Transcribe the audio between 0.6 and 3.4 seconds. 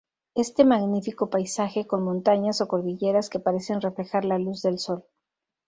magnífico paisaje, con montañas o cordilleras que